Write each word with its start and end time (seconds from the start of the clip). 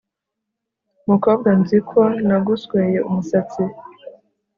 mukobwa 1.09 1.49
nzi 1.59 1.77
ko 1.89 1.99
nagusweye 2.27 2.97
umusatsi 3.09 3.63